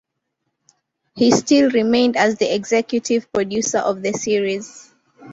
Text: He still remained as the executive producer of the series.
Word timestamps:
He 1.13 1.29
still 1.29 1.69
remained 1.69 2.17
as 2.17 2.39
the 2.39 2.51
executive 2.55 3.31
producer 3.31 3.77
of 3.77 4.01
the 4.01 4.13
series. 4.13 4.91